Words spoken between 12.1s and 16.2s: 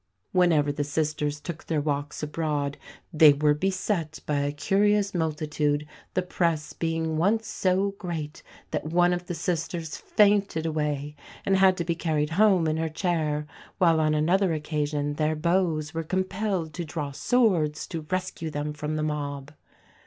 home in her chair; while on another occasion their beaux were